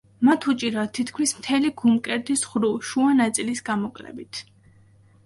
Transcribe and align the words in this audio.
მათ 0.27 0.45
უჭირავთ 0.51 0.93
თითქმის 0.99 1.33
მთელი 1.41 1.71
გულმკერდის 1.81 2.45
ღრუ, 2.53 2.71
შუა 2.93 3.13
ნაწილის 3.21 3.63
გამოკლებით. 3.69 4.41